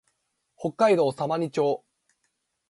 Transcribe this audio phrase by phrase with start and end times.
[0.57, 1.83] 北海道様似町